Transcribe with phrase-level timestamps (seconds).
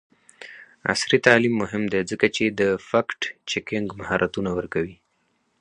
[0.91, 3.19] عصري تعلیم مهم دی ځکه چې د فکټ
[3.49, 4.95] چیکینګ مهارتونه ورکوي.